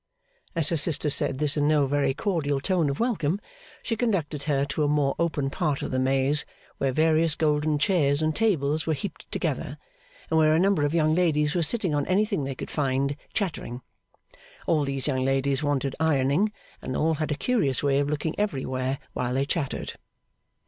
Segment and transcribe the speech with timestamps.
[0.55, 3.39] As her sister said this in no very cordial tone of welcome,
[3.83, 6.43] she conducted her to a more open part of the maze,
[6.79, 9.77] where various golden chairs and tables were heaped together,
[10.31, 13.81] and where a number of young ladies were sitting on anything they could find, chattering.
[14.65, 18.97] All these young ladies wanted ironing, and all had a curious way of looking everywhere
[19.13, 19.99] while they chattered.